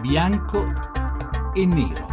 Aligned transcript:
bianco 0.00 0.64
e 1.54 1.66
nero. 1.66 2.06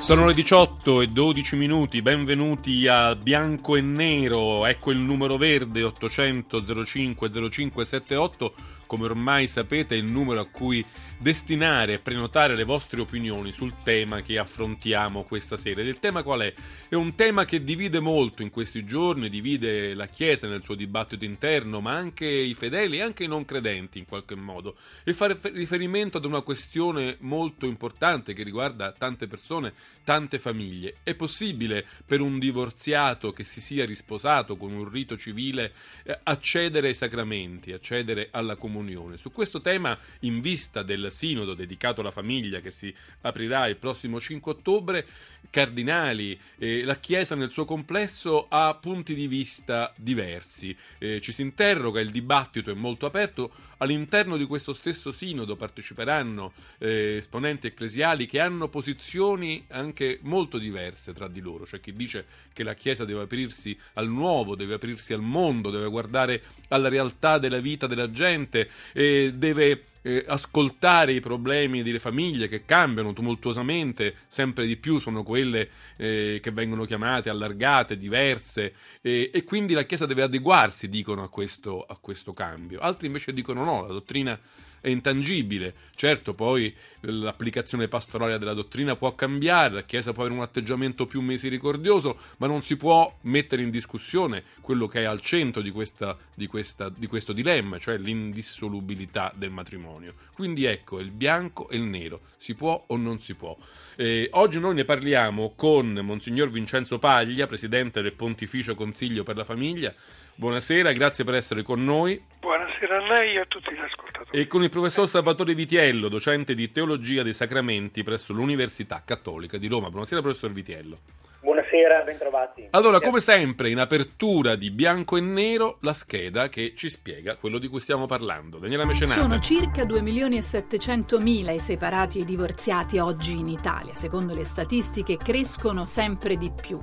Sono 0.00 0.26
le 0.26 0.32
18 0.32 1.02
e 1.02 1.06
12 1.08 1.56
minuti, 1.56 2.00
benvenuti 2.02 2.86
a 2.86 3.14
Bianco 3.14 3.76
e 3.76 3.80
Nero, 3.80 4.64
ecco 4.64 4.90
il 4.90 4.98
numero 4.98 5.36
verde 5.36 5.82
800 5.82 6.84
05 6.84 7.50
05 7.50 7.84
78 7.84 8.54
come 8.88 9.04
ormai 9.04 9.46
sapete, 9.46 9.94
è 9.94 9.98
il 9.98 10.06
numero 10.06 10.40
a 10.40 10.46
cui 10.46 10.84
destinare 11.18 11.92
e 11.92 11.98
prenotare 11.98 12.56
le 12.56 12.64
vostre 12.64 13.00
opinioni 13.00 13.52
sul 13.52 13.82
tema 13.84 14.22
che 14.22 14.38
affrontiamo 14.38 15.24
questa 15.24 15.56
sera. 15.56 15.82
Ed 15.82 15.88
il 15.88 15.98
tema 16.00 16.22
qual 16.22 16.40
è? 16.40 16.54
È 16.88 16.94
un 16.94 17.14
tema 17.14 17.44
che 17.44 17.62
divide 17.62 18.00
molto 18.00 18.42
in 18.42 18.50
questi 18.50 18.84
giorni, 18.84 19.28
divide 19.28 19.94
la 19.94 20.06
Chiesa 20.06 20.48
nel 20.48 20.62
suo 20.62 20.74
dibattito 20.74 21.24
interno, 21.24 21.80
ma 21.80 21.92
anche 21.92 22.26
i 22.26 22.54
fedeli 22.54 22.96
e 22.96 23.02
anche 23.02 23.24
i 23.24 23.28
non 23.28 23.44
credenti 23.44 23.98
in 23.98 24.06
qualche 24.06 24.34
modo. 24.34 24.76
E 25.04 25.12
fa 25.12 25.36
riferimento 25.52 26.16
ad 26.16 26.24
una 26.24 26.40
questione 26.40 27.16
molto 27.20 27.66
importante 27.66 28.32
che 28.32 28.42
riguarda 28.42 28.92
tante 28.92 29.26
persone, 29.26 29.74
tante 30.02 30.38
famiglie. 30.38 30.96
È 31.02 31.14
possibile 31.14 31.86
per 32.06 32.22
un 32.22 32.38
divorziato 32.38 33.32
che 33.32 33.44
si 33.44 33.60
sia 33.60 33.84
risposato 33.84 34.56
con 34.56 34.72
un 34.72 34.88
rito 34.88 35.18
civile 35.18 35.74
eh, 36.04 36.18
accedere 36.22 36.88
ai 36.88 36.94
sacramenti, 36.94 37.72
accedere 37.72 38.28
alla 38.30 38.56
comunione? 38.56 38.76
Comunione. 38.78 39.16
Su 39.16 39.32
questo 39.32 39.60
tema, 39.60 39.98
in 40.20 40.40
vista 40.40 40.82
del 40.82 41.08
sinodo 41.10 41.54
dedicato 41.54 42.00
alla 42.00 42.12
famiglia 42.12 42.60
che 42.60 42.70
si 42.70 42.94
aprirà 43.22 43.66
il 43.66 43.76
prossimo 43.76 44.20
5 44.20 44.52
ottobre, 44.52 45.06
cardinali 45.50 46.38
e 46.58 46.84
la 46.84 46.96
Chiesa 46.96 47.34
nel 47.34 47.50
suo 47.50 47.64
complesso 47.64 48.46
ha 48.48 48.74
punti 48.74 49.14
di 49.14 49.26
vista 49.26 49.92
diversi. 49.96 50.76
Eh, 50.98 51.20
ci 51.20 51.32
si 51.32 51.42
interroga, 51.42 52.00
il 52.00 52.10
dibattito 52.10 52.70
è 52.70 52.74
molto 52.74 53.06
aperto. 53.06 53.50
All'interno 53.78 54.36
di 54.36 54.44
questo 54.44 54.72
stesso 54.72 55.12
sinodo 55.12 55.54
parteciperanno 55.54 56.52
eh, 56.78 57.16
esponenti 57.18 57.68
ecclesiali 57.68 58.26
che 58.26 58.40
hanno 58.40 58.68
posizioni 58.68 59.64
anche 59.68 60.18
molto 60.22 60.58
diverse 60.58 61.12
tra 61.12 61.28
di 61.28 61.40
loro. 61.40 61.64
C'è 61.64 61.80
chi 61.80 61.92
dice 61.92 62.24
che 62.52 62.64
la 62.64 62.74
Chiesa 62.74 63.04
deve 63.04 63.22
aprirsi 63.22 63.78
al 63.94 64.08
nuovo, 64.08 64.56
deve 64.56 64.74
aprirsi 64.74 65.12
al 65.12 65.20
mondo, 65.20 65.70
deve 65.70 65.88
guardare 65.88 66.42
alla 66.68 66.88
realtà 66.88 67.38
della 67.38 67.60
vita 67.60 67.86
della 67.86 68.10
gente, 68.10 68.67
eh, 68.92 69.32
deve 69.34 69.84
eh, 70.02 70.24
ascoltare 70.26 71.12
i 71.12 71.20
problemi 71.20 71.82
delle 71.82 71.98
famiglie 71.98 72.48
che 72.48 72.64
cambiano 72.64 73.12
tumultuosamente, 73.12 74.14
sempre 74.28 74.66
di 74.66 74.76
più 74.76 74.98
sono 74.98 75.22
quelle 75.22 75.68
eh, 75.96 76.38
che 76.42 76.50
vengono 76.50 76.84
chiamate 76.84 77.28
allargate, 77.28 77.98
diverse, 77.98 78.74
eh, 79.00 79.30
e 79.32 79.44
quindi 79.44 79.74
la 79.74 79.84
Chiesa 79.84 80.06
deve 80.06 80.22
adeguarsi, 80.22 80.88
dicono, 80.88 81.22
a 81.22 81.28
questo, 81.28 81.82
a 81.82 81.96
questo 82.00 82.32
cambio. 82.32 82.80
Altri 82.80 83.06
invece 83.06 83.32
dicono 83.32 83.64
no, 83.64 83.86
la 83.86 83.92
dottrina 83.92 84.38
è 84.80 84.88
intangibile. 84.88 85.74
Certo, 85.94 86.34
poi 86.34 86.74
l'applicazione 87.00 87.88
pastorale 87.88 88.38
della 88.38 88.54
dottrina 88.54 88.96
può 88.96 89.14
cambiare, 89.14 89.74
la 89.74 89.84
Chiesa 89.84 90.12
può 90.12 90.22
avere 90.22 90.38
un 90.38 90.44
atteggiamento 90.44 91.06
più 91.06 91.20
misericordioso, 91.20 92.18
ma 92.38 92.46
non 92.46 92.62
si 92.62 92.76
può 92.76 93.12
mettere 93.22 93.62
in 93.62 93.70
discussione 93.70 94.42
quello 94.60 94.86
che 94.86 95.02
è 95.02 95.04
al 95.04 95.20
centro 95.20 95.62
di, 95.62 95.70
questa, 95.70 96.16
di, 96.34 96.46
questa, 96.46 96.88
di 96.88 97.06
questo 97.06 97.32
dilemma, 97.32 97.78
cioè 97.78 97.98
l'indissolubilità 97.98 99.32
del 99.34 99.50
matrimonio. 99.50 100.14
Quindi 100.32 100.64
ecco, 100.64 101.00
il 101.00 101.10
bianco 101.10 101.68
e 101.68 101.76
il 101.76 101.82
nero, 101.82 102.20
si 102.36 102.54
può 102.54 102.84
o 102.86 102.96
non 102.96 103.18
si 103.18 103.34
può. 103.34 103.56
Eh, 103.96 104.28
oggi 104.32 104.60
noi 104.60 104.74
ne 104.74 104.84
parliamo 104.84 105.54
con 105.56 105.92
Monsignor 105.92 106.50
Vincenzo 106.50 106.98
Paglia, 106.98 107.46
Presidente 107.46 108.02
del 108.02 108.12
Pontificio 108.12 108.74
Consiglio 108.74 109.24
per 109.24 109.36
la 109.36 109.44
Famiglia. 109.44 109.92
Buonasera, 110.34 110.92
grazie 110.92 111.24
per 111.24 111.34
essere 111.34 111.62
con 111.62 111.84
noi. 111.84 112.22
Buonasera 112.38 112.67
a 112.86 113.06
lei 113.06 113.36
e 113.36 113.40
a 113.40 113.44
tutti 113.46 113.74
gli 113.74 113.78
ascoltatori. 113.78 114.38
E 114.38 114.46
con 114.46 114.62
il 114.62 114.70
professor 114.70 115.08
Salvatore 115.08 115.54
Vitiello, 115.54 116.08
docente 116.08 116.54
di 116.54 116.70
Teologia 116.70 117.22
dei 117.22 117.34
Sacramenti 117.34 118.02
presso 118.02 118.32
l'Università 118.32 119.02
Cattolica 119.04 119.58
di 119.58 119.68
Roma. 119.68 119.90
Buonasera, 119.90 120.20
professor 120.20 120.52
Vitiello. 120.52 120.98
Buonasera, 121.40 122.02
bentrovati. 122.02 122.68
Allora, 122.70 122.98
come 122.98 123.20
sempre, 123.20 123.70
in 123.70 123.78
apertura 123.78 124.56
di 124.56 124.70
bianco 124.70 125.16
e 125.16 125.20
nero, 125.20 125.78
la 125.82 125.92
scheda 125.92 126.48
che 126.48 126.74
ci 126.76 126.90
spiega 126.90 127.36
quello 127.36 127.58
di 127.58 127.68
cui 127.68 127.78
stiamo 127.80 128.06
parlando. 128.06 128.58
Daniela 128.58 128.84
Mecenata. 128.84 129.20
Sono 129.20 129.38
circa 129.38 129.84
2 129.84 130.02
milioni 130.02 130.36
e 130.36 130.42
700 130.42 131.20
mila 131.20 131.52
i 131.52 131.60
separati 131.60 132.18
e 132.18 132.22
i 132.22 132.24
divorziati 132.24 132.98
oggi 132.98 133.38
in 133.38 133.48
Italia. 133.48 133.94
Secondo 133.94 134.34
le 134.34 134.44
statistiche 134.44 135.16
crescono 135.16 135.86
sempre 135.86 136.36
di 136.36 136.50
più. 136.50 136.80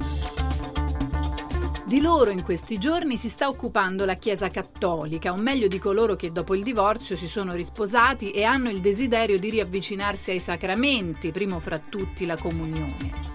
Di 1.85 2.01
loro 2.01 2.31
in 2.31 2.41
questi 2.41 2.79
giorni 2.79 3.15
si 3.15 3.29
sta 3.29 3.47
occupando 3.47 4.05
la 4.05 4.15
Chiesa 4.15 4.47
Cattolica, 4.47 5.31
o 5.31 5.35
meglio 5.35 5.67
di 5.67 5.77
coloro 5.77 6.15
che 6.15 6.31
dopo 6.31 6.55
il 6.55 6.63
divorzio 6.63 7.15
si 7.15 7.27
sono 7.27 7.53
risposati 7.53 8.31
e 8.31 8.43
hanno 8.43 8.71
il 8.71 8.79
desiderio 8.79 9.37
di 9.37 9.51
riavvicinarsi 9.51 10.31
ai 10.31 10.39
sacramenti, 10.39 11.29
primo 11.29 11.59
fra 11.59 11.77
tutti 11.77 12.25
la 12.25 12.37
comunione. 12.37 13.33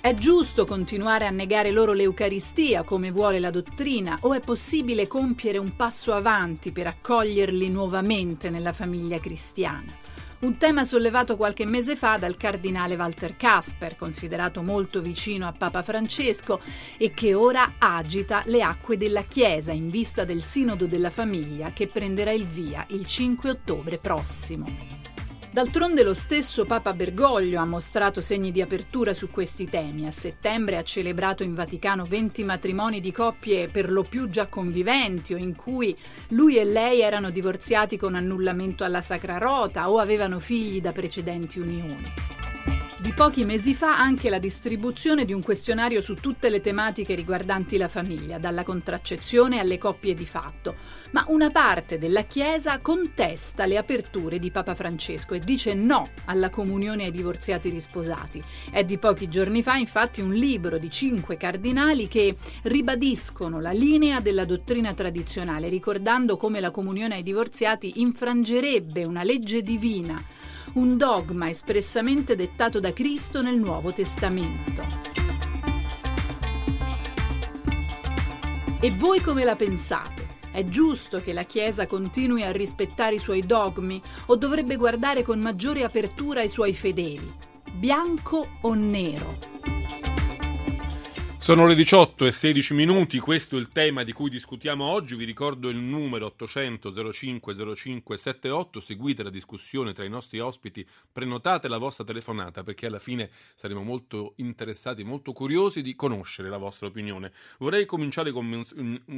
È 0.00 0.14
giusto 0.14 0.64
continuare 0.64 1.26
a 1.26 1.30
negare 1.30 1.70
loro 1.72 1.92
l'Eucaristia 1.92 2.84
come 2.84 3.10
vuole 3.10 3.38
la 3.38 3.50
dottrina 3.50 4.16
o 4.22 4.32
è 4.32 4.40
possibile 4.40 5.06
compiere 5.06 5.58
un 5.58 5.76
passo 5.76 6.14
avanti 6.14 6.72
per 6.72 6.86
accoglierli 6.86 7.68
nuovamente 7.68 8.48
nella 8.48 8.72
famiglia 8.72 9.20
cristiana? 9.20 10.01
Un 10.42 10.56
tema 10.56 10.82
sollevato 10.82 11.36
qualche 11.36 11.64
mese 11.64 11.94
fa 11.94 12.18
dal 12.18 12.36
cardinale 12.36 12.96
Walter 12.96 13.36
Kasper, 13.36 13.94
considerato 13.94 14.60
molto 14.64 15.00
vicino 15.00 15.46
a 15.46 15.52
Papa 15.52 15.82
Francesco 15.82 16.60
e 16.98 17.12
che 17.14 17.32
ora 17.32 17.74
agita 17.78 18.42
le 18.46 18.60
acque 18.60 18.96
della 18.96 19.22
Chiesa 19.22 19.70
in 19.70 19.88
vista 19.88 20.24
del 20.24 20.42
Sinodo 20.42 20.86
della 20.86 21.10
Famiglia 21.10 21.70
che 21.70 21.86
prenderà 21.86 22.32
il 22.32 22.46
via 22.46 22.84
il 22.88 23.06
5 23.06 23.50
ottobre 23.50 23.98
prossimo. 23.98 25.11
D'altronde 25.52 26.02
lo 26.02 26.14
stesso 26.14 26.64
Papa 26.64 26.94
Bergoglio 26.94 27.60
ha 27.60 27.66
mostrato 27.66 28.22
segni 28.22 28.50
di 28.50 28.62
apertura 28.62 29.12
su 29.12 29.30
questi 29.30 29.68
temi. 29.68 30.06
A 30.06 30.10
settembre 30.10 30.78
ha 30.78 30.82
celebrato 30.82 31.42
in 31.42 31.52
Vaticano 31.52 32.06
20 32.06 32.42
matrimoni 32.42 33.00
di 33.00 33.12
coppie 33.12 33.68
per 33.68 33.92
lo 33.92 34.02
più 34.02 34.30
già 34.30 34.46
conviventi 34.46 35.34
o 35.34 35.36
in 35.36 35.54
cui 35.54 35.94
lui 36.28 36.56
e 36.56 36.64
lei 36.64 37.02
erano 37.02 37.28
divorziati 37.28 37.98
con 37.98 38.14
annullamento 38.14 38.82
alla 38.82 39.02
Sacra 39.02 39.36
Rota 39.36 39.90
o 39.90 39.98
avevano 39.98 40.38
figli 40.38 40.80
da 40.80 40.92
precedenti 40.92 41.58
unioni. 41.60 42.41
Di 43.02 43.14
pochi 43.14 43.44
mesi 43.44 43.74
fa 43.74 43.98
anche 43.98 44.30
la 44.30 44.38
distribuzione 44.38 45.24
di 45.24 45.32
un 45.32 45.42
questionario 45.42 46.00
su 46.00 46.14
tutte 46.14 46.48
le 46.48 46.60
tematiche 46.60 47.16
riguardanti 47.16 47.76
la 47.76 47.88
famiglia, 47.88 48.38
dalla 48.38 48.62
contraccezione 48.62 49.58
alle 49.58 49.76
coppie 49.76 50.14
di 50.14 50.24
fatto. 50.24 50.76
Ma 51.10 51.24
una 51.26 51.50
parte 51.50 51.98
della 51.98 52.22
Chiesa 52.22 52.78
contesta 52.78 53.66
le 53.66 53.76
aperture 53.76 54.38
di 54.38 54.52
Papa 54.52 54.76
Francesco 54.76 55.34
e 55.34 55.40
dice 55.40 55.74
no 55.74 56.10
alla 56.26 56.48
comunione 56.48 57.06
ai 57.06 57.10
divorziati 57.10 57.70
risposati. 57.70 58.40
È 58.70 58.84
di 58.84 58.98
pochi 58.98 59.26
giorni 59.26 59.64
fa 59.64 59.74
infatti 59.74 60.20
un 60.20 60.32
libro 60.32 60.78
di 60.78 60.88
cinque 60.88 61.36
cardinali 61.36 62.06
che 62.06 62.36
ribadiscono 62.62 63.60
la 63.60 63.72
linea 63.72 64.20
della 64.20 64.44
dottrina 64.44 64.94
tradizionale, 64.94 65.68
ricordando 65.68 66.36
come 66.36 66.60
la 66.60 66.70
comunione 66.70 67.16
ai 67.16 67.24
divorziati 67.24 68.00
infrangerebbe 68.00 69.02
una 69.04 69.24
legge 69.24 69.60
divina 69.62 70.24
un 70.74 70.96
dogma 70.96 71.48
espressamente 71.48 72.36
dettato 72.36 72.80
da 72.80 72.92
Cristo 72.92 73.42
nel 73.42 73.58
Nuovo 73.58 73.92
Testamento. 73.92 74.84
E 78.80 78.90
voi 78.90 79.20
come 79.20 79.44
la 79.44 79.56
pensate? 79.56 80.40
È 80.50 80.64
giusto 80.64 81.20
che 81.20 81.32
la 81.32 81.44
Chiesa 81.44 81.86
continui 81.86 82.42
a 82.42 82.52
rispettare 82.52 83.14
i 83.14 83.18
suoi 83.18 83.46
dogmi 83.46 84.02
o 84.26 84.36
dovrebbe 84.36 84.76
guardare 84.76 85.22
con 85.22 85.38
maggiore 85.40 85.84
apertura 85.84 86.40
ai 86.40 86.48
suoi 86.48 86.74
fedeli? 86.74 87.32
Bianco 87.72 88.58
o 88.60 88.74
nero? 88.74 89.81
Sono 91.42 91.66
le 91.66 91.74
18 91.74 92.24
e 92.24 92.30
16 92.30 92.72
minuti, 92.72 93.18
questo 93.18 93.56
è 93.56 93.58
il 93.58 93.70
tema 93.72 94.04
di 94.04 94.12
cui 94.12 94.30
discutiamo 94.30 94.84
oggi, 94.84 95.16
vi 95.16 95.24
ricordo 95.24 95.70
il 95.70 95.76
numero 95.76 96.26
800 96.26 97.12
05 97.12 97.74
05 97.74 98.16
78, 98.16 98.78
seguite 98.78 99.24
la 99.24 99.28
discussione 99.28 99.92
tra 99.92 100.04
i 100.04 100.08
nostri 100.08 100.38
ospiti, 100.38 100.86
prenotate 101.10 101.66
la 101.66 101.78
vostra 101.78 102.04
telefonata 102.04 102.62
perché 102.62 102.86
alla 102.86 103.00
fine 103.00 103.28
saremo 103.56 103.82
molto 103.82 104.34
interessati, 104.36 105.02
molto 105.02 105.32
curiosi 105.32 105.82
di 105.82 105.96
conoscere 105.96 106.48
la 106.48 106.58
vostra 106.58 106.86
opinione. 106.86 107.32
Vorrei 107.58 107.86
cominciare 107.86 108.30
con, 108.30 108.64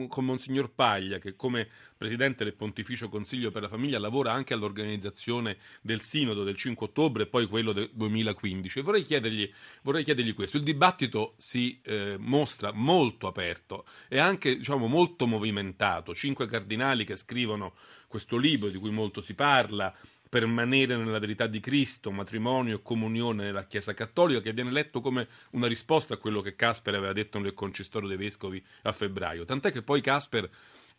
con 0.08 0.24
Monsignor 0.24 0.72
Paglia 0.74 1.18
che 1.18 1.36
come 1.36 1.68
Presidente 1.94 2.42
del 2.44 2.54
Pontificio 2.54 3.10
Consiglio 3.10 3.50
per 3.50 3.60
la 3.60 3.68
Famiglia 3.68 3.98
lavora 3.98 4.32
anche 4.32 4.54
all'organizzazione 4.54 5.58
del 5.82 6.00
Sinodo 6.00 6.42
del 6.42 6.56
5 6.56 6.86
ottobre 6.86 7.24
e 7.24 7.26
poi 7.26 7.46
quello 7.46 7.72
del 7.72 7.90
2015 7.92 8.78
e 8.78 8.82
vorrei 8.82 9.02
chiedergli, 9.02 9.52
vorrei 9.82 10.04
chiedergli 10.04 10.32
questo, 10.32 10.56
il 10.56 10.62
dibattito 10.62 11.34
si... 11.36 11.78
Eh, 11.82 12.12
mostra 12.18 12.72
molto 12.72 13.26
aperto 13.26 13.84
e 14.08 14.18
anche 14.18 14.56
diciamo, 14.56 14.86
molto 14.86 15.26
movimentato. 15.26 16.14
Cinque 16.14 16.46
cardinali 16.46 17.04
che 17.04 17.16
scrivono 17.16 17.74
questo 18.08 18.36
libro 18.36 18.68
di 18.68 18.78
cui 18.78 18.90
molto 18.90 19.20
si 19.20 19.34
parla, 19.34 19.94
permanere 20.28 20.96
nella 20.96 21.20
verità 21.20 21.46
di 21.46 21.60
Cristo, 21.60 22.10
matrimonio 22.10 22.76
e 22.76 22.82
comunione 22.82 23.44
nella 23.44 23.66
Chiesa 23.66 23.94
Cattolica, 23.94 24.40
che 24.40 24.52
viene 24.52 24.72
letto 24.72 25.00
come 25.00 25.28
una 25.50 25.68
risposta 25.68 26.14
a 26.14 26.16
quello 26.16 26.40
che 26.40 26.56
Casper 26.56 26.94
aveva 26.94 27.12
detto 27.12 27.38
nel 27.38 27.54
Concistoro 27.54 28.08
dei 28.08 28.16
Vescovi 28.16 28.64
a 28.82 28.90
febbraio. 28.90 29.44
Tant'è 29.44 29.70
che 29.70 29.82
poi 29.82 30.00
Casper 30.00 30.50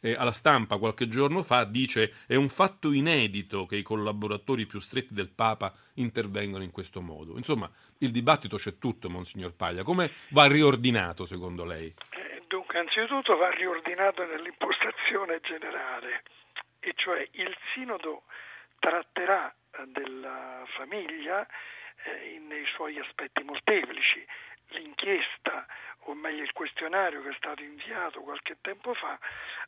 eh, 0.01 0.13
alla 0.13 0.31
stampa 0.31 0.77
qualche 0.77 1.07
giorno 1.07 1.41
fa 1.41 1.63
dice 1.63 2.13
è 2.27 2.35
un 2.35 2.49
fatto 2.49 2.91
inedito 2.91 3.65
che 3.65 3.75
i 3.75 3.81
collaboratori 3.81 4.65
più 4.65 4.79
stretti 4.79 5.13
del 5.13 5.29
Papa 5.29 5.73
intervengano 5.95 6.63
in 6.63 6.71
questo 6.71 7.01
modo. 7.01 7.37
Insomma, 7.37 7.69
il 7.99 8.11
dibattito 8.11 8.57
c'è 8.57 8.77
tutto, 8.77 9.09
Monsignor 9.09 9.53
Paglia. 9.55 9.83
Come 9.83 10.11
va 10.29 10.45
riordinato 10.47 11.25
secondo 11.25 11.65
lei? 11.65 11.93
Eh, 12.11 12.43
dunque, 12.47 12.79
anzitutto 12.79 13.35
va 13.35 13.49
riordinato 13.49 14.25
nell'impostazione 14.25 15.39
generale, 15.41 16.23
e 16.79 16.93
cioè 16.95 17.27
il 17.31 17.55
Sinodo 17.73 18.23
tratterà 18.79 19.53
della 19.87 20.63
famiglia 20.77 21.41
eh, 21.43 21.47
nei 22.47 22.65
suoi 22.65 22.99
aspetti 22.99 23.43
molteplici. 23.43 24.25
L'inchiesta, 24.69 25.65
o 26.07 26.13
meglio 26.13 26.43
il 26.43 26.51
questionario 26.51 27.21
che 27.21 27.29
è 27.29 27.35
stato 27.37 27.61
inviato 27.61 28.21
qualche 28.21 28.57
tempo 28.61 28.93
fa, 28.93 29.17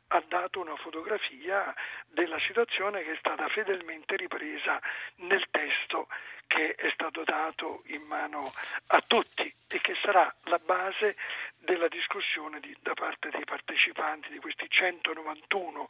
ha 0.08 0.22
dato 0.26 0.60
una 0.60 0.76
fotografia 0.76 1.74
della 2.08 2.38
situazione 2.40 3.02
che 3.02 3.12
è 3.12 3.16
stata 3.18 3.48
fedelmente 3.48 4.16
ripresa 4.16 4.80
nel 5.16 5.46
testo 5.50 6.08
che 6.48 6.74
è 6.74 6.90
stato 6.94 7.22
dato 7.24 7.82
in 7.86 8.02
mano 8.02 8.50
a 8.86 9.02
tutti 9.06 9.54
e 9.68 9.80
che 9.80 9.94
sarà 10.02 10.34
la 10.44 10.58
base 10.58 11.16
della 11.58 11.88
discussione 11.88 12.58
di, 12.58 12.74
da 12.80 12.94
parte 12.94 13.28
dei 13.28 13.44
partecipanti, 13.44 14.30
di 14.30 14.38
questi 14.38 14.66
191 14.68 15.86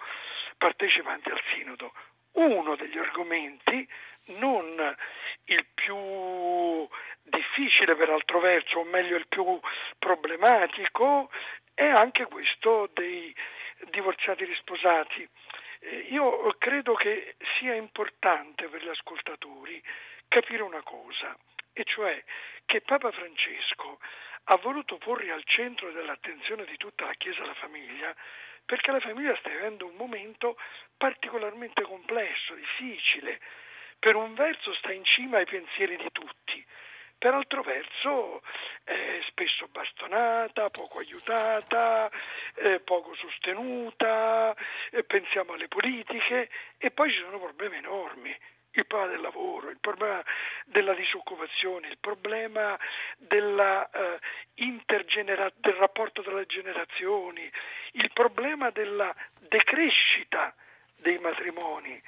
partecipanti 0.59 1.31
al 1.31 1.41
Sinodo. 1.55 1.93
Uno 2.33 2.77
degli 2.77 2.99
argomenti, 2.99 3.89
non 4.37 4.97
il 5.45 5.67
più 5.75 6.89
difficile 7.23 7.97
per 7.97 8.11
altro 8.11 8.41
verso, 8.41 8.81
o 8.81 8.85
meglio 8.85 9.17
il 9.17 9.27
più 9.27 9.59
problematico, 9.99 11.31
è 11.75 11.87
anche 11.87 12.27
questo 12.27 12.91
dei 12.93 13.35
divorziati 13.91 14.45
risposati. 14.45 15.29
Eh, 15.81 16.07
io 16.11 16.55
credo 16.59 16.95
che 16.95 17.37
sia 17.59 17.75
importante 17.75 18.67
per 18.67 18.83
gli 18.83 18.89
ascoltatori 18.89 19.83
capire 20.27 20.63
una 20.63 20.83
cosa, 20.83 21.37
e 21.73 21.85
cioè 21.85 22.23
che 22.67 22.81
Papa 22.81 23.11
Francesco 23.13 23.99
ha 24.50 24.56
voluto 24.56 24.97
porre 24.97 25.31
al 25.31 25.43
centro 25.45 25.91
dell'attenzione 25.93 26.65
di 26.65 26.77
tutta 26.77 27.05
la 27.06 27.15
Chiesa 27.15 27.45
la 27.45 27.55
famiglia, 27.55 28.15
perché 28.65 28.91
la 28.91 29.00
famiglia 29.00 29.37
sta 29.37 29.50
vivendo 29.50 29.87
un 29.87 29.95
momento 29.95 30.56
particolarmente 30.97 31.83
complesso, 31.83 32.55
difficile. 32.55 33.41
Per 33.99 34.15
un 34.15 34.35
verso 34.35 34.73
sta 34.75 34.93
in 34.93 35.05
cima 35.05 35.39
ai 35.39 35.45
pensieri 35.45 35.97
di 35.97 36.09
tutti, 36.12 36.65
per 37.19 37.35
altro 37.35 37.62
verso 37.62 38.43
è 38.85 39.21
spesso 39.27 39.67
bastonata, 39.69 40.71
poco 40.71 40.99
aiutata, 40.99 42.11
eh, 42.55 42.81
poco 42.81 43.15
sostenuta, 43.17 44.55
eh, 44.91 45.03
pensiamo 45.03 45.53
alle 45.53 45.69
politiche 45.69 46.49
e 46.79 46.91
poi 46.91 47.11
ci 47.11 47.19
sono 47.19 47.39
problemi 47.39 47.77
enormi 47.79 48.35
il 48.73 48.87
problema 48.87 49.12
del 49.12 49.21
lavoro, 49.21 49.71
il 49.71 49.79
problema 49.81 50.23
della 50.67 50.94
disoccupazione, 50.94 51.89
il 51.89 51.99
problema 51.99 52.79
della, 53.17 53.89
eh, 53.91 54.21
intergenera- 55.19 55.53
del 55.56 55.75
rapporto 55.75 56.23
tra 56.23 56.35
le 56.35 56.47
generazioni, 56.47 57.50
il 57.93 58.11
problema 58.12 58.70
della 58.70 59.15
decrescita 59.41 60.55
dei 60.97 61.19
matrimoni, 61.19 62.00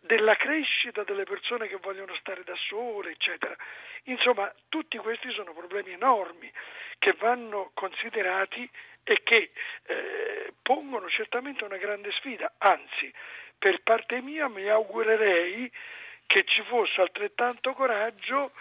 della 0.00 0.34
crescita 0.36 1.02
delle 1.04 1.24
persone 1.24 1.68
che 1.68 1.76
vogliono 1.76 2.14
stare 2.16 2.44
da 2.44 2.54
sole, 2.56 3.10
eccetera. 3.10 3.56
Insomma, 4.04 4.52
tutti 4.68 4.96
questi 4.98 5.30
sono 5.32 5.52
problemi 5.52 5.92
enormi 5.92 6.50
che 6.98 7.12
vanno 7.18 7.70
considerati 7.74 8.68
e 9.02 9.20
che 9.22 9.50
eh, 9.84 10.52
pongono 10.62 11.08
certamente 11.08 11.64
una 11.64 11.76
grande 11.76 12.12
sfida, 12.12 12.54
anzi, 12.58 13.12
per 13.58 13.80
parte 13.82 14.20
mia 14.20 14.48
mi 14.48 14.68
augurerei 14.68 15.70
che 16.26 16.44
ci 16.44 16.62
fosse 16.62 17.00
altrettanto 17.00 17.72
coraggio 17.72 18.52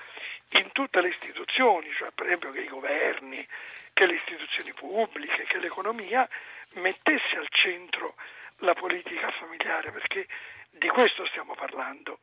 in 0.52 0.72
tutte 0.72 1.02
le 1.02 1.10
istituzioni, 1.10 1.92
cioè 1.98 2.12
per 2.14 2.26
esempio 2.28 2.52
che 2.52 2.62
i 2.62 2.68
governi, 2.68 3.46
che 3.94 4.06
le 4.06 4.16
istituzioni 4.16 4.72
pubbliche, 4.74 5.46
che 5.48 5.60
l'economia 5.60 6.28
mettesse 6.76 7.38
al 7.38 7.48
centro 7.50 8.16
la 8.60 8.74
politica 8.74 9.32
familiare, 9.40 9.92
perché 9.92 10.28
di 10.70 10.88
questo 10.88 11.26
stiamo 11.28 11.56
parlando. 11.56 12.20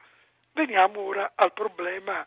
Veniamo 0.52 1.00
ora 1.00 1.32
al 1.34 1.52
problema 1.52 2.24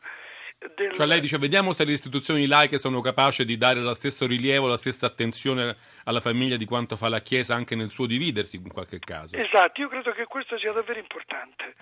del... 0.75 0.93
Cioè 0.93 1.05
lei 1.05 1.19
dice, 1.19 1.37
vediamo 1.37 1.73
se 1.73 1.85
le 1.85 1.91
istituzioni 1.91 2.47
laiche 2.47 2.77
sono 2.77 3.01
capaci 3.01 3.45
di 3.45 3.57
dare 3.57 3.79
lo 3.79 3.93
stesso 3.93 4.25
rilievo, 4.25 4.67
la 4.67 4.77
stessa 4.77 5.05
attenzione 5.05 5.75
alla 6.05 6.19
famiglia 6.19 6.57
di 6.57 6.65
quanto 6.65 6.95
fa 6.95 7.09
la 7.09 7.21
Chiesa 7.21 7.55
anche 7.55 7.75
nel 7.75 7.89
suo 7.89 8.05
dividersi 8.05 8.57
in 8.57 8.71
qualche 8.71 8.99
caso. 8.99 9.37
Esatto, 9.37 9.81
io 9.81 9.89
credo 9.89 10.11
che 10.11 10.25
questo 10.25 10.57
sia 10.57 10.71
davvero 10.71 10.99
importante, 10.99 11.75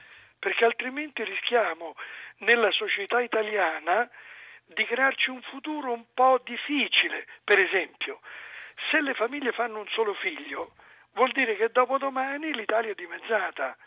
perché 0.44 0.66
altrimenti 0.66 1.24
rischiamo 1.24 1.96
nella 2.40 2.70
società 2.72 3.22
italiana 3.22 4.10
di 4.66 4.84
crearci 4.84 5.30
un 5.30 5.42
futuro 5.42 5.94
un 5.94 6.04
po' 6.14 6.42
difficile. 6.44 7.26
Per 7.46 7.58
esempio, 7.58 8.20
se 8.92 9.00
le 9.00 9.14
famiglie 9.14 9.54
fanno 9.54 9.80
un 9.80 9.88
solo 9.88 10.14
figlio, 10.16 10.74
vuol 11.14 11.32
dire 11.32 11.56
che 11.56 11.70
dopodomani 11.70 12.54
l'Italia 12.54 12.92
è 12.92 12.94
dimezzata. 12.94 13.78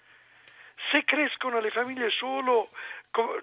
Se 0.90 1.04
crescono 1.04 1.60
le 1.60 1.70
famiglie 1.70 2.08
solo, 2.08 2.70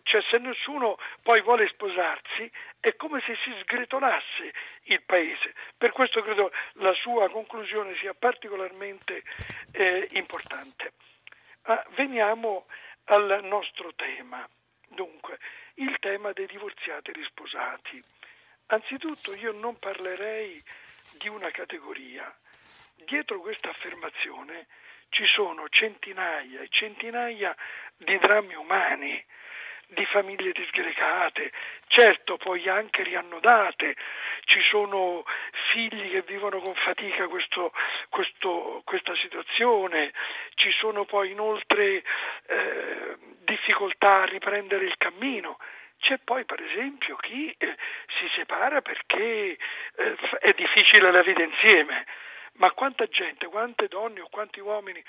cioè 0.02 0.22
se 0.32 0.40
nessuno 0.40 0.98
poi 1.22 1.44
vuole 1.44 1.68
sposarsi, 1.68 2.52
è 2.80 2.96
come 2.96 3.22
se 3.22 3.38
si 3.44 3.54
sgretolasse 3.62 4.54
il 4.86 5.04
paese. 5.04 5.54
Per 5.78 5.92
questo 5.92 6.24
credo 6.24 6.52
la 6.78 6.94
sua 6.94 7.30
conclusione 7.30 7.96
sia 7.98 8.16
particolarmente 8.16 9.22
eh, 9.72 10.08
importante. 10.14 10.94
Ah, 11.66 11.86
veniamo 11.96 12.66
al 13.06 13.40
nostro 13.44 13.94
tema. 13.96 14.48
Dunque, 14.88 15.40
il 15.76 15.98
tema 16.00 16.32
dei 16.32 16.46
divorziati 16.46 17.10
e 17.10 17.14
risposati. 17.14 18.04
Anzitutto 18.68 19.34
io 19.36 19.52
non 19.52 19.78
parlerei 19.80 20.62
di 21.18 21.28
una 21.28 21.52
categoria. 21.52 22.34
Dietro 22.96 23.40
questa 23.40 23.70
affermazione 23.70 24.68
ci 25.10 25.26
sono 25.26 25.68
centinaia 25.70 26.62
e 26.62 26.68
centinaia 26.70 27.56
di 27.98 28.18
drammi 28.18 28.56
umani, 28.56 29.24
di 29.88 30.06
famiglie 30.06 30.52
disgregate, 30.52 31.52
certo 31.88 32.38
poi 32.38 32.68
anche 32.68 33.04
riannodate, 33.04 33.96
ci 34.46 34.62
sono 34.70 35.24
figli 35.72 36.12
che 36.12 36.22
vivono 36.22 36.60
con 36.60 36.74
fatica 36.76 37.28
questo, 37.28 37.72
questo, 38.10 38.82
questa 38.86 39.16
situazione, 39.16 40.12
ci 40.56 40.72
sono 40.72 41.06
poi 41.06 41.32
inoltre 41.32 42.04
eh, 42.48 43.18
difficoltà 43.46 44.22
a 44.22 44.26
riprendere 44.26 44.86
il 44.86 44.96
cammino. 44.98 45.58
C'è 46.00 46.18
poi 46.18 46.44
per 46.44 46.62
esempio 46.62 47.16
chi 47.18 47.54
eh, 47.58 47.78
si 48.20 48.30
separa 48.36 48.82
perché 48.82 49.58
eh, 49.96 50.16
è 50.40 50.54
difficile 50.54 51.12
la 51.12 51.22
vita 51.22 51.44
insieme 51.44 52.06
ma 52.56 52.72
quanta 52.72 53.08
gente, 53.08 53.48
quante 53.48 53.88
donne 53.88 54.22
o 54.22 54.28
quanti 54.30 54.60
uomini, 54.60 55.04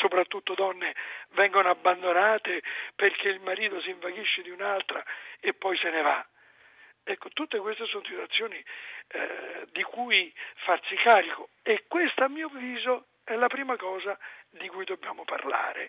soprattutto 0.00 0.54
donne, 0.54 0.94
vengono 1.30 1.70
abbandonate 1.70 2.62
perché 2.96 3.28
il 3.28 3.40
marito 3.40 3.80
si 3.80 3.90
invaghisce 3.90 4.42
di 4.42 4.50
un'altra 4.50 5.02
e 5.40 5.54
poi 5.54 5.76
se 5.76 5.90
ne 5.90 6.02
va. 6.02 6.26
Ecco, 7.04 7.30
tutte 7.30 7.58
queste 7.58 7.86
sono 7.86 8.04
situazioni 8.04 8.56
eh, 8.56 9.66
di 9.72 9.82
cui 9.82 10.32
farsi 10.64 10.94
carico 10.96 11.48
e 11.62 11.84
questa 11.88 12.24
a 12.24 12.28
mio 12.28 12.46
avviso 12.46 13.06
è 13.24 13.34
la 13.34 13.48
prima 13.48 13.76
cosa 13.76 14.16
di 14.50 14.68
cui 14.68 14.84
dobbiamo 14.84 15.24
parlare. 15.24 15.88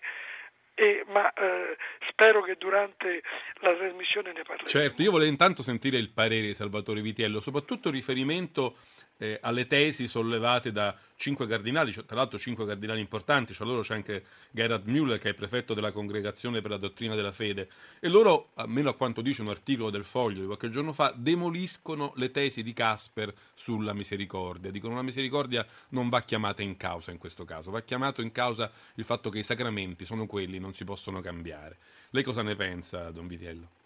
E, 0.76 1.04
ma 1.06 1.32
eh, 1.32 1.76
spero 2.08 2.42
che 2.42 2.56
durante 2.56 3.22
la 3.60 3.76
trasmissione 3.76 4.32
ne 4.32 4.42
parleremo. 4.42 4.68
Certo, 4.68 5.02
io 5.02 5.12
volevo 5.12 5.30
intanto 5.30 5.62
sentire 5.62 5.98
il 5.98 6.10
parere 6.10 6.46
di 6.48 6.54
Salvatore 6.54 7.00
Vitiello, 7.00 7.38
soprattutto 7.38 7.90
riferimento 7.90 8.78
eh, 9.18 9.38
alle 9.40 9.66
tesi 9.66 10.06
sollevate 10.06 10.72
da 10.72 10.96
cinque 11.16 11.46
cardinali, 11.46 11.92
cioè, 11.92 12.04
tra 12.04 12.16
l'altro 12.16 12.38
cinque 12.38 12.66
cardinali 12.66 13.00
importanti, 13.00 13.54
cioè 13.54 13.66
loro 13.66 13.82
c'è 13.82 13.94
anche 13.94 14.24
Gerhard 14.50 14.86
Müller 14.86 15.18
che 15.18 15.30
è 15.30 15.34
prefetto 15.34 15.74
della 15.74 15.92
Congregazione 15.92 16.60
per 16.60 16.70
la 16.70 16.76
Dottrina 16.76 17.14
della 17.14 17.32
Fede 17.32 17.68
e 18.00 18.08
loro, 18.08 18.50
almeno 18.54 18.90
a 18.90 18.94
quanto 18.94 19.20
dice 19.20 19.42
un 19.42 19.48
articolo 19.48 19.90
del 19.90 20.04
Foglio 20.04 20.40
di 20.40 20.46
qualche 20.46 20.70
giorno 20.70 20.92
fa, 20.92 21.14
demoliscono 21.16 22.12
le 22.16 22.30
tesi 22.30 22.62
di 22.62 22.72
Casper 22.72 23.32
sulla 23.54 23.92
misericordia, 23.92 24.70
dicono 24.70 24.94
la 24.94 25.02
misericordia 25.02 25.66
non 25.90 26.08
va 26.08 26.22
chiamata 26.22 26.62
in 26.62 26.76
causa 26.76 27.10
in 27.10 27.18
questo 27.18 27.44
caso, 27.44 27.70
va 27.70 27.82
chiamato 27.82 28.20
in 28.20 28.32
causa 28.32 28.70
il 28.94 29.04
fatto 29.04 29.30
che 29.30 29.38
i 29.38 29.44
sacramenti 29.44 30.04
sono 30.04 30.26
quelli, 30.26 30.58
non 30.58 30.74
si 30.74 30.84
possono 30.84 31.20
cambiare. 31.20 31.78
Lei 32.10 32.22
cosa 32.22 32.42
ne 32.42 32.54
pensa, 32.56 33.10
Don 33.10 33.26
Vitiello? 33.26 33.83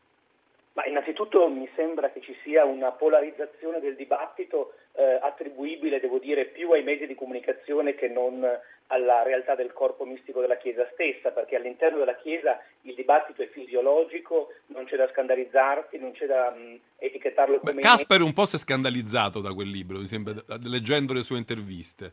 Ma 0.79 0.87
innanzitutto 0.87 1.49
mi 1.49 1.69
sembra 1.75 2.09
che 2.13 2.21
ci 2.21 2.37
sia 2.45 2.65
una 2.65 2.93
polarizzazione 2.93 3.81
del 3.81 3.97
dibattito 3.97 4.75
eh, 4.93 5.19
attribuibile, 5.21 5.99
devo 5.99 6.21
dire, 6.21 6.45
più 6.45 6.71
ai 6.71 6.85
mezzi 6.85 7.05
di 7.09 7.17
comunicazione 7.17 7.97
che 7.97 8.07
non 8.07 8.47
alla 8.87 9.25
realtà 9.25 9.57
del 9.57 9.73
corpo 9.73 10.05
mistico 10.05 10.41
della 10.41 10.57
Chiesa 10.57 10.89
stessa, 10.93 11.33
perché 11.33 11.57
all'interno 11.57 11.99
della 11.99 12.15
Chiesa 12.15 12.63
il 12.83 12.95
dibattito 12.95 13.43
è 13.43 13.49
fisiologico, 13.49 14.53
non 14.67 14.85
c'è 14.85 14.95
da 14.95 15.09
scandalizzarsi, 15.11 15.99
non 15.99 16.13
c'è 16.13 16.27
da 16.27 16.51
mh, 16.51 16.79
etichettarlo 16.99 17.59
come... 17.59 17.81
Casper 17.81 18.23
un 18.23 18.33
po' 18.33 18.47
si 18.47 18.55
è 18.55 18.59
scandalizzato 18.61 19.41
da 19.41 19.53
quel 19.53 19.71
libro, 19.71 19.99
mi 19.99 20.07
sembra, 20.07 20.35
leggendo 20.63 21.13
le 21.13 21.25
sue 21.25 21.39
interviste. 21.39 22.13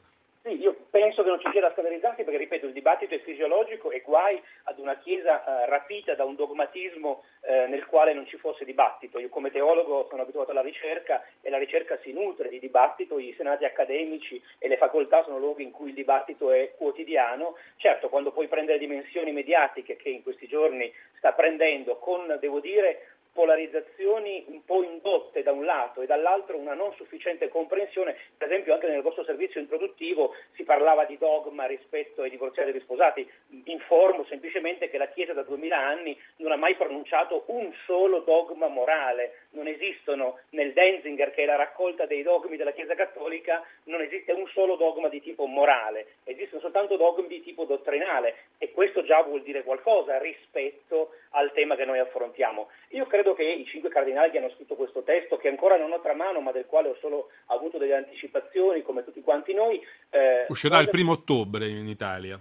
Penso 0.95 1.23
che 1.23 1.29
non 1.29 1.41
ci 1.41 1.49
sia 1.51 1.59
da 1.59 1.73
scandalizzarsi 1.73 2.23
perché, 2.23 2.39
ripeto, 2.39 2.67
il 2.67 2.71
dibattito 2.71 3.15
è 3.15 3.19
fisiologico 3.19 3.91
e 3.91 3.99
guai 3.99 4.41
ad 4.63 4.79
una 4.79 4.97
Chiesa 4.99 5.43
eh, 5.43 5.65
rapita 5.65 6.15
da 6.15 6.23
un 6.23 6.35
dogmatismo 6.35 7.21
eh, 7.41 7.67
nel 7.67 7.85
quale 7.85 8.13
non 8.13 8.25
ci 8.25 8.37
fosse 8.37 8.63
dibattito. 8.63 9.19
Io 9.19 9.27
come 9.27 9.51
teologo 9.51 10.07
sono 10.09 10.21
abituato 10.21 10.51
alla 10.51 10.61
ricerca 10.61 11.21
e 11.41 11.49
la 11.49 11.57
ricerca 11.57 11.99
si 12.01 12.13
nutre 12.13 12.47
di 12.47 12.59
dibattito, 12.59 13.19
i 13.19 13.33
senati 13.35 13.65
accademici 13.65 14.41
e 14.57 14.69
le 14.69 14.77
facoltà 14.77 15.21
sono 15.25 15.37
luoghi 15.37 15.63
in 15.63 15.71
cui 15.71 15.89
il 15.89 15.95
dibattito 15.95 16.49
è 16.51 16.71
quotidiano. 16.77 17.57
Certo, 17.75 18.07
quando 18.07 18.31
puoi 18.31 18.47
prendere 18.47 18.77
dimensioni 18.77 19.33
mediatiche 19.33 19.97
che 19.97 20.07
in 20.07 20.23
questi 20.23 20.47
giorni 20.47 20.89
sta 21.17 21.33
prendendo 21.33 21.97
con, 21.97 22.37
devo 22.39 22.61
dire, 22.61 23.15
polarizzazioni 23.35 24.45
un 24.47 24.63
po' 24.63 24.81
indotte 24.81 25.24
un 25.55 25.65
lato 25.65 26.01
e 26.01 26.05
dall'altro 26.05 26.57
una 26.57 26.73
non 26.73 26.93
sufficiente 26.93 27.49
comprensione, 27.49 28.15
per 28.37 28.47
esempio 28.47 28.73
anche 28.73 28.87
nel 28.87 29.01
vostro 29.01 29.23
servizio 29.23 29.59
introduttivo 29.59 30.35
si 30.53 30.63
parlava 30.63 31.05
di 31.05 31.17
dogma 31.17 31.65
rispetto 31.65 32.21
ai 32.21 32.29
divorziati 32.29 32.69
e 32.69 32.71
ai 32.71 32.77
risposati, 32.77 33.29
informo 33.65 34.25
semplicemente 34.25 34.89
che 34.89 34.97
la 34.97 35.07
Chiesa 35.07 35.33
da 35.33 35.43
duemila 35.43 35.77
anni 35.77 36.19
non 36.37 36.51
ha 36.51 36.57
mai 36.57 36.75
pronunciato 36.75 37.43
un 37.47 37.71
solo 37.85 38.19
dogma 38.19 38.67
morale, 38.67 39.45
non 39.51 39.67
esistono 39.67 40.39
nel 40.49 40.73
Denzinger 40.73 41.31
che 41.31 41.43
è 41.43 41.45
la 41.45 41.55
raccolta 41.55 42.05
dei 42.05 42.21
dogmi 42.21 42.57
della 42.57 42.71
Chiesa 42.71 42.95
cattolica, 42.95 43.63
non 43.85 44.01
esiste 44.01 44.31
un 44.31 44.47
solo 44.47 44.75
dogma 44.75 45.09
di 45.09 45.21
tipo 45.21 45.45
morale, 45.45 46.07
esistono 46.23 46.61
soltanto 46.61 46.97
dogmi 46.97 47.27
di 47.27 47.41
tipo 47.41 47.65
dottrinale. 47.65 48.35
E 48.57 48.71
questo 48.71 49.03
già 49.03 49.21
vuol 49.21 49.41
dire 49.41 49.63
qualcosa 49.63 50.17
rispetto 50.17 51.11
al 51.31 51.51
tema 51.53 51.75
che 51.75 51.85
noi 51.85 51.99
affrontiamo. 51.99 52.69
Io 52.89 53.05
credo 53.05 53.33
che 53.33 53.43
i 53.43 53.65
cinque 53.65 53.89
cardinali 53.89 54.31
che 54.31 54.37
hanno 54.37 54.49
scritto 54.51 54.75
questo 54.75 55.03
testo, 55.03 55.37
che 55.45 55.51
ancora 55.51 55.77
non 55.77 55.91
ho 55.91 56.01
tra 56.01 56.15
mano, 56.15 56.41
ma 56.41 56.51
del 56.51 56.65
quale 56.65 56.89
ho 56.89 56.97
solo 56.99 57.29
avuto 57.47 57.77
delle 57.77 57.93
anticipazioni, 57.93 58.81
come 58.81 59.03
tutti 59.03 59.21
quanti 59.21 59.53
noi. 59.53 59.79
Eh, 60.09 60.45
Uscirà 60.47 60.79
il 60.79 60.89
primo 60.89 61.11
ottobre 61.11 61.67
in 61.67 61.87
Italia. 61.87 62.39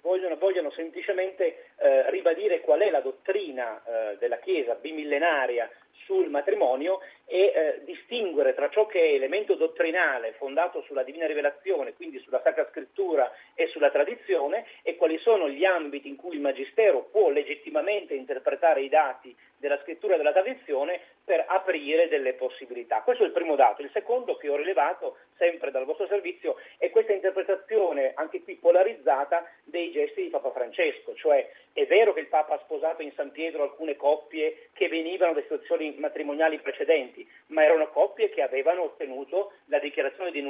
Vogliono, 0.00 0.36
vogliono 0.36 0.70
semplicemente 0.70 1.72
eh, 1.76 2.10
ribadire 2.10 2.62
qual 2.62 2.80
è 2.80 2.90
la 2.90 3.00
dottrina 3.00 3.82
eh, 3.84 4.16
della 4.18 4.38
Chiesa 4.38 4.74
bimillenaria 4.74 5.68
sul 6.06 6.30
matrimonio 6.30 7.00
e 7.26 7.52
eh, 7.54 7.80
distinguere 7.84 8.54
tra 8.54 8.70
ciò 8.70 8.86
che 8.86 9.00
è 9.00 9.14
elemento 9.14 9.54
dottrinale 9.54 10.32
fondato 10.38 10.82
sulla 10.82 11.02
divina 11.02 11.26
rivelazione, 11.26 11.94
quindi 11.94 12.20
sulla 12.20 12.40
Sacra 12.42 12.68
Scrittura 12.70 13.30
e 13.54 13.66
sulla 13.68 13.90
tradizione, 13.90 14.64
e 14.82 14.96
quali 14.96 15.18
sono 15.18 15.48
gli 15.48 15.64
ambiti 15.64 16.08
in 16.08 16.16
cui 16.16 16.34
il 16.34 16.40
Magistero 16.40 17.08
può 17.10 17.28
legittimamente 17.30 18.14
interpretare 18.14 18.82
i 18.82 18.88
dati 18.88 19.34
della 19.58 19.80
scrittura 19.82 20.14
e 20.14 20.16
della 20.18 20.32
tradizione 20.32 21.00
per 21.24 21.44
aprire 21.48 22.08
delle 22.08 22.34
possibilità. 22.34 23.00
Questo 23.00 23.24
è 23.24 23.26
il 23.26 23.32
primo 23.32 23.56
dato. 23.56 23.82
Il 23.82 23.90
secondo 23.92 24.36
che 24.36 24.48
ho 24.48 24.56
rilevato 24.56 25.16
sempre 25.36 25.70
dal 25.70 25.84
vostro 25.84 26.06
servizio 26.06 26.56
è 26.78 26.90
questa 26.90 27.12
interpretazione, 27.12 28.12
anche 28.14 28.42
qui 28.42 28.54
polarizzata, 28.54 29.44
dei 29.64 29.90
gesti 29.90 30.22
di 30.22 30.28
Papa 30.28 30.52
Francesco, 30.52 31.14
cioè 31.16 31.50
è 31.72 31.84
vero 31.86 32.12
che 32.12 32.20
il 32.20 32.28
Papa 32.28 32.54
ha 32.54 32.60
sposato 32.60 33.02
in 33.02 33.12
San 33.12 33.32
Pietro 33.32 33.62
alcune 33.62 33.96
coppie 33.96 34.68
che 34.72 34.88
venivano 34.88 35.32
da 35.32 35.42
situazioni 35.42 35.94
matrimoniali 35.98 36.58
precedenti, 36.60 37.28
ma 37.48 37.64
erano 37.64 37.90
coppie 37.90 38.30
che 38.30 38.42
avevano 38.42 38.82
ottenuto 38.82 39.52
la 39.66 39.78
dichiarazione 39.78 40.30
di 40.30 40.40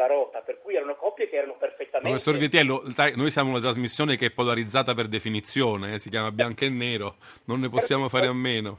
dalla 0.00 0.06
rota, 0.06 0.40
per 0.40 0.60
cui 0.62 0.74
erano 0.74 0.96
coppie 0.96 1.28
che 1.28 1.36
erano 1.36 1.56
perfettamente... 1.58 2.08
Professor 2.08 2.36
Vitiello, 2.36 2.82
sai, 2.94 3.14
noi 3.16 3.30
siamo 3.30 3.50
una 3.50 3.60
trasmissione 3.60 4.16
che 4.16 4.26
è 4.26 4.30
polarizzata 4.30 4.94
per 4.94 5.08
definizione, 5.08 5.94
eh? 5.94 5.98
si 5.98 6.08
chiama 6.08 6.30
bianco 6.30 6.64
e 6.64 6.70
nero, 6.70 7.16
non 7.46 7.60
ne 7.60 7.68
possiamo 7.68 8.08
fare 8.08 8.26
a 8.26 8.32
meno. 8.32 8.78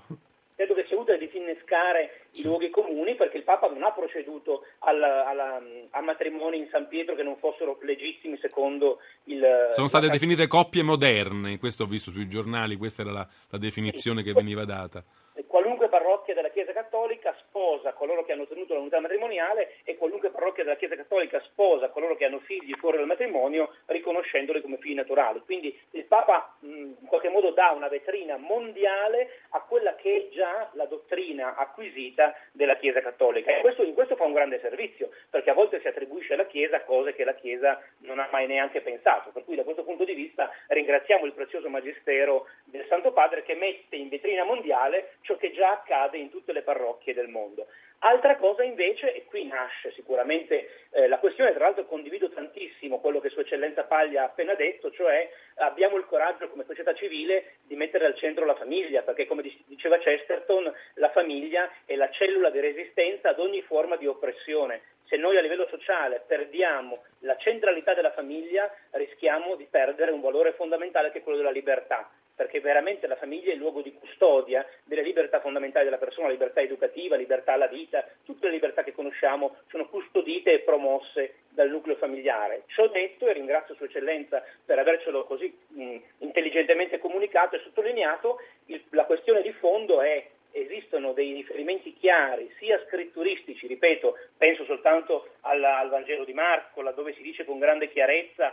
Credo 0.55 0.73
che 0.73 0.85
sia 0.87 0.97
utile 0.97 1.17
disinnescare 1.17 2.27
i 2.33 2.43
luoghi 2.43 2.69
comuni 2.69 3.15
perché 3.15 3.37
il 3.37 3.43
Papa 3.43 3.67
non 3.67 3.83
ha 3.83 3.91
proceduto 3.91 4.63
alla, 4.79 5.27
alla, 5.27 5.61
a 5.91 6.01
matrimoni 6.01 6.57
in 6.57 6.67
San 6.71 6.87
Pietro 6.87 7.15
che 7.15 7.23
non 7.23 7.37
fossero 7.37 7.77
legittimi 7.81 8.37
secondo 8.41 8.99
il... 9.25 9.69
Sono 9.73 9.87
state 9.87 10.09
definite 10.09 10.47
coppie 10.47 10.83
moderne, 10.83 11.59
questo 11.59 11.83
ho 11.83 11.87
visto 11.87 12.11
sui 12.11 12.27
giornali, 12.27 12.77
questa 12.77 13.01
era 13.03 13.11
la, 13.11 13.27
la 13.49 13.57
definizione 13.57 14.21
sì. 14.21 14.27
che 14.27 14.33
veniva 14.33 14.65
data 14.65 15.03
qualunque 15.47 15.89
parrocchia 15.89 16.33
della 16.33 16.49
Chiesa 16.49 16.73
Cattolica 16.73 17.35
sposa 17.47 17.93
coloro 17.93 18.23
che 18.23 18.31
hanno 18.31 18.43
ottenuto 18.43 18.70
l'unità 18.81 19.00
matrimoniale 19.00 19.75
e 19.83 19.97
qualunque 19.97 20.29
parrocchia 20.29 20.63
della 20.63 20.75
Chiesa 20.75 20.95
Cattolica 20.95 21.39
sposa 21.41 21.89
coloro 21.89 22.15
che 22.15 22.25
hanno 22.25 22.39
figli 22.39 22.73
fuori 22.73 22.97
dal 22.97 23.05
matrimonio 23.05 23.73
riconoscendoli 23.85 24.61
come 24.61 24.77
figli 24.77 24.95
naturali. 24.95 25.41
Quindi 25.45 25.77
il 25.91 26.05
Papa 26.05 26.55
mh, 26.59 26.67
in 26.67 27.07
qualche 27.07 27.29
modo 27.29 27.51
dà 27.51 27.71
una 27.71 27.88
vetrina 27.88 28.38
mondiale 28.38 29.39
a 29.50 29.61
quella 29.61 29.95
che 29.95 30.15
è 30.15 30.33
già 30.33 30.69
la 30.73 30.85
dottrina 30.85 31.55
acquisita 31.55 32.35
della 32.51 32.75
Chiesa 32.77 33.01
Cattolica 33.01 33.55
e 33.55 33.61
questo, 33.61 33.83
in 33.83 33.93
questo 33.93 34.15
fa 34.15 34.23
un 34.23 34.33
grande 34.33 34.59
servizio 34.59 35.09
perché 35.29 35.50
a 35.50 35.53
volte 35.53 35.79
si 35.79 35.88
attribuisce 35.88 36.33
alla 36.33 36.45
Chiesa 36.45 36.83
cose 36.83 37.13
che 37.13 37.23
la 37.23 37.35
Chiesa 37.35 37.81
non 38.00 38.19
ha 38.19 38.27
mai 38.31 38.47
neanche 38.47 38.81
pensato. 38.81 39.29
Per 39.31 39.43
cui 39.45 39.55
da 39.55 39.63
questo 39.63 39.83
punto 39.83 40.03
di 40.03 40.13
vista 40.13 40.50
ringraziamo 40.67 41.25
il 41.25 41.33
prezioso 41.33 41.69
Magistero 41.69 42.47
del 42.65 42.85
Santo 42.88 43.11
Padre 43.11 43.43
che 43.43 43.55
mette 43.55 43.95
in 43.95 44.09
vetrina 44.09 44.43
mondiale 44.43 45.13
ciò 45.21 45.35
che 45.38 45.51
già 45.51 45.71
accade 45.71 46.17
in 46.17 46.29
tutte 46.29 46.51
le 46.53 46.61
parrocchie 46.61 47.13
del 47.13 47.27
mondo. 47.27 47.67
Altra 48.03 48.36
cosa 48.38 48.63
invece, 48.63 49.13
e 49.13 49.25
qui 49.25 49.46
nasce 49.46 49.91
sicuramente 49.91 50.88
eh, 50.89 51.08
la 51.08 51.20
questione, 51.20 51.53
tra 51.53 51.65
l'altro 51.65 51.86
condivido 51.86 52.31
tantissimo 52.31 53.00
quello 53.00 53.20
che 53.20 53.29
Sua 53.29 53.43
Eccellenza 53.43 53.84
Paglia 53.84 54.24
ha 54.24 54.25
appena 54.25 54.55
detto, 54.55 54.89
cioè 54.89 55.29
abbiamo 55.58 55.98
il 55.98 56.05
coraggio 56.05 56.50
come 56.50 56.63
società 56.65 56.96
civile 56.96 57.58
di 57.62 57.75
mettere 57.75 58.08
al 58.08 58.17
centro 58.17 58.43
la 58.43 58.55
famiglia, 58.55 59.03
perché 59.03 59.27
come 59.27 59.43
diceva 59.67 60.00
Chesterton, 60.00 60.74
la 60.96 61.12
famiglia 61.12 61.72
è 61.86 61.96
la 61.96 62.10
cellula 62.10 62.50
di 62.50 62.60
resistenza 62.60 63.29
ad 63.29 63.39
ogni 63.39 63.62
forma 63.62 63.98
di 63.98 64.08
oppressione. 64.08 64.81
Se 65.05 65.15
noi 65.17 65.38
a 65.38 65.41
livello 65.41 65.67
sociale 65.67 66.24
perdiamo 66.25 67.03
la 67.20 67.38
centralità 67.38 67.93
della 67.93 68.13
famiglia, 68.13 68.67
rischiamo 68.91 69.55
di 69.55 69.67
perdere 69.70 70.10
un 70.10 70.22
valore 70.22 70.53
fondamentale 70.53 71.12
che 71.12 71.20
è 71.20 71.22
quello 71.22 71.38
della 71.38 71.51
libertà 71.51 72.10
perché 72.41 72.60
veramente 72.60 73.05
la 73.05 73.17
famiglia 73.17 73.51
è 73.51 73.53
il 73.53 73.60
luogo 73.60 73.81
di 73.81 73.93
custodia 73.93 74.65
delle 74.83 75.03
libertà 75.03 75.39
fondamentali 75.41 75.86
della 75.86 76.00
persona, 76.00 76.27
libertà 76.27 76.60
educativa, 76.60 77.15
libertà 77.15 77.53
alla 77.53 77.67
vita, 77.67 78.03
tutte 78.25 78.48
le 78.48 78.53
libertà 78.53 78.83
che 78.83 78.93
conosciamo 78.93 79.57
sono 79.69 79.88
custodite 79.88 80.51
e 80.51 80.60
promosse 80.62 81.36
dal 81.50 81.69
nucleo 81.69 81.98
familiare. 81.98 82.63
Ciò 82.65 82.88
detto, 82.88 83.27
e 83.27 83.33
ringrazio 83.33 83.75
Sua 83.75 83.86
Eccellenza 83.86 84.43
per 84.65 84.79
avercelo 84.79 85.24
così 85.25 85.55
mh, 85.67 85.98
intelligentemente 86.17 86.98
comunicato 86.98 87.57
e 87.57 87.60
sottolineato, 87.60 88.41
il, 88.65 88.81
la 88.89 89.05
questione 89.05 89.43
di 89.43 89.51
fondo 89.51 90.01
è 90.01 90.25
esistono 90.53 91.13
dei 91.13 91.33
riferimenti 91.33 91.93
chiari, 91.93 92.51
sia 92.57 92.81
scritturistici, 92.88 93.67
ripeto, 93.67 94.17
penso 94.36 94.65
soltanto 94.65 95.27
al, 95.41 95.63
al 95.63 95.89
Vangelo 95.89 96.25
di 96.25 96.33
Marco, 96.33 96.81
laddove 96.81 97.13
si 97.13 97.21
dice 97.21 97.45
con 97.45 97.60
grande 97.60 97.89
chiarezza 97.89 98.51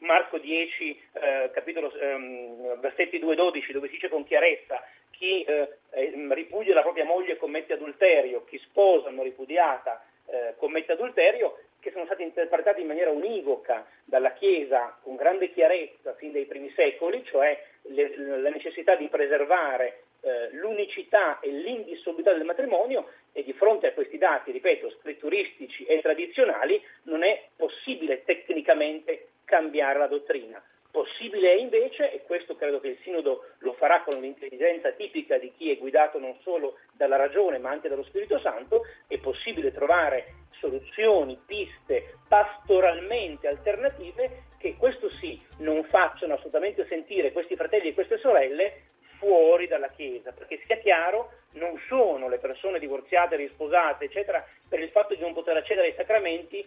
Marco 0.00 0.38
10, 0.38 1.00
eh, 1.12 1.50
capitolo, 1.52 1.92
ehm, 1.94 2.80
versetti 2.80 3.18
2-12, 3.18 3.72
dove 3.72 3.88
si 3.88 3.94
dice 3.94 4.08
con 4.08 4.24
chiarezza 4.24 4.82
chi 5.10 5.42
eh, 5.42 5.78
ripudia 6.30 6.74
la 6.74 6.82
propria 6.82 7.04
moglie 7.04 7.32
e 7.32 7.36
commette 7.36 7.72
adulterio, 7.72 8.44
chi 8.44 8.58
sposa 8.58 9.08
una 9.08 9.22
ripudiata 9.22 10.04
eh, 10.26 10.54
commette 10.58 10.92
adulterio, 10.92 11.58
che 11.80 11.90
sono 11.92 12.04
stati 12.04 12.22
interpretati 12.22 12.80
in 12.80 12.86
maniera 12.86 13.10
univoca 13.10 13.86
dalla 14.04 14.32
Chiesa 14.32 14.98
con 15.02 15.16
grande 15.16 15.52
chiarezza 15.52 16.14
fin 16.14 16.32
dai 16.32 16.44
primi 16.44 16.70
secoli, 16.74 17.24
cioè 17.24 17.58
le, 17.82 18.16
la 18.16 18.50
necessità 18.50 18.96
di 18.96 19.08
preservare 19.08 20.02
eh, 20.22 20.50
l'unicità 20.52 21.38
e 21.38 21.50
l'indissolubilità 21.50 22.32
del 22.32 22.44
matrimonio 22.44 23.08
e 23.32 23.44
di 23.44 23.52
fronte 23.52 23.86
a 23.86 23.92
questi 23.92 24.18
dati, 24.18 24.50
ripeto, 24.50 24.90
scritturistici 24.98 25.84
e 25.84 26.00
tradizionali, 26.00 26.82
non 27.04 27.22
è 27.22 27.48
possibile 27.56 28.24
tecnicamente 28.24 29.25
cambiare 29.56 29.98
la 29.98 30.06
dottrina. 30.06 30.62
Possibile 30.90 31.52
è 31.52 31.56
invece, 31.56 32.12
e 32.12 32.22
questo 32.22 32.56
credo 32.56 32.78
che 32.80 32.88
il 32.88 32.98
Sinodo 33.02 33.44
lo 33.58 33.72
farà 33.74 34.02
con 34.02 34.20
l'intelligenza 34.20 34.92
tipica 34.92 35.38
di 35.38 35.52
chi 35.56 35.70
è 35.70 35.78
guidato 35.78 36.18
non 36.18 36.36
solo 36.42 36.78
dalla 36.92 37.16
ragione 37.16 37.58
ma 37.58 37.70
anche 37.70 37.88
dallo 37.88 38.04
Spirito 38.04 38.38
Santo, 38.38 38.82
è 39.06 39.18
possibile 39.18 39.72
trovare 39.72 40.44
soluzioni, 40.58 41.38
piste 41.46 42.16
pastoralmente 42.28 43.46
alternative 43.46 44.44
che 44.58 44.76
questo 44.76 45.10
sì 45.20 45.40
non 45.58 45.84
facciano 45.84 46.34
assolutamente 46.34 46.86
sentire 46.86 47.32
questi 47.32 47.56
fratelli 47.56 47.88
e 47.88 47.94
queste 47.94 48.18
sorelle 48.18 48.84
fuori 49.18 49.66
dalla 49.66 49.88
Chiesa, 49.88 50.32
perché 50.32 50.60
sia 50.66 50.76
chiaro, 50.76 51.30
non 51.52 51.78
sono 51.88 52.28
le 52.28 52.38
persone 52.38 52.78
divorziate, 52.78 53.36
risposate, 53.36 54.06
eccetera, 54.06 54.44
per 54.68 54.80
il 54.80 54.90
fatto 54.90 55.14
di 55.14 55.20
non 55.20 55.32
poter 55.32 55.56
accedere 55.56 55.88
ai 55.88 55.94
sacramenti 55.94 56.64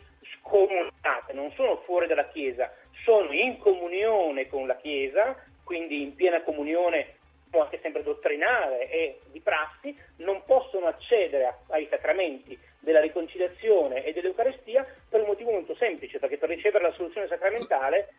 scomunicate, 0.49 1.33
non 1.33 1.51
sono 1.51 1.77
fuori 1.85 2.07
dalla 2.07 2.27
Chiesa, 2.29 2.73
sono 3.03 3.31
in 3.31 3.57
comunione 3.59 4.47
con 4.47 4.65
la 4.67 4.75
Chiesa, 4.77 5.35
quindi 5.63 6.01
in 6.01 6.15
piena 6.15 6.41
comunione 6.41 7.13
anche 7.51 7.79
sempre 7.81 8.03
dottrinale 8.03 8.89
e 8.89 9.21
di 9.31 9.39
prassi, 9.39 9.95
non 10.17 10.43
possono 10.45 10.85
accedere 10.85 11.61
ai 11.69 11.87
sacramenti 11.89 12.57
della 12.79 12.99
riconciliazione 12.99 14.03
e 14.03 14.13
dell'Eucarestia 14.13 14.85
per 15.09 15.21
un 15.21 15.27
motivo 15.27 15.51
molto 15.51 15.75
semplice, 15.75 16.19
perché 16.19 16.37
per 16.37 16.49
ricevere 16.49 16.83
la 16.83 16.93
soluzione 16.93 17.27
sacramentale 17.27 18.13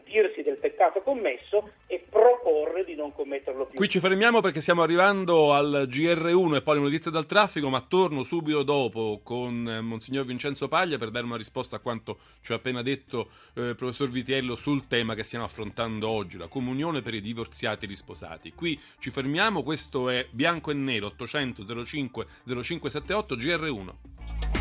pentirsi 0.00 0.42
del 0.42 0.56
peccato 0.56 1.02
commesso 1.02 1.72
e 1.86 2.04
proporre 2.08 2.84
di 2.84 2.94
non 2.94 3.12
commetterlo 3.12 3.66
più. 3.66 3.76
Qui 3.76 3.88
ci 3.88 4.00
fermiamo 4.00 4.40
perché 4.40 4.60
stiamo 4.60 4.82
arrivando 4.82 5.52
al 5.52 5.86
GR1 5.88 6.56
e 6.56 6.62
poi 6.62 6.76
le 6.76 6.82
notizie 6.82 7.10
dal 7.10 7.26
traffico, 7.26 7.68
ma 7.68 7.80
torno 7.86 8.22
subito 8.22 8.62
dopo 8.62 9.20
con 9.22 9.68
eh, 9.68 9.80
Monsignor 9.80 10.24
Vincenzo 10.24 10.68
Paglia 10.68 10.98
per 10.98 11.10
dare 11.10 11.24
una 11.24 11.36
risposta 11.36 11.76
a 11.76 11.78
quanto 11.78 12.18
ci 12.42 12.52
ha 12.52 12.56
appena 12.56 12.82
detto 12.82 13.30
eh, 13.54 13.74
professor 13.74 14.10
Vitiello 14.10 14.54
sul 14.54 14.86
tema 14.86 15.14
che 15.14 15.22
stiamo 15.22 15.44
affrontando 15.44 16.08
oggi, 16.08 16.38
la 16.38 16.48
comunione 16.48 17.02
per 17.02 17.14
i 17.14 17.20
divorziati 17.20 17.84
e 17.84 17.88
risposati. 17.88 18.52
Qui 18.52 18.78
ci 18.98 19.10
fermiamo, 19.10 19.62
questo 19.62 20.08
è 20.08 20.26
Bianco 20.30 20.70
e 20.70 20.74
Nero 20.74 21.06
800 21.06 21.84
05 21.84 22.26
0578 22.44 23.36
GR1. 23.36 24.59